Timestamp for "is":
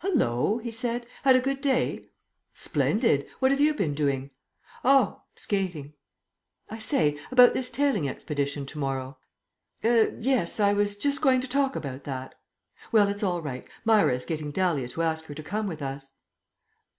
14.14-14.26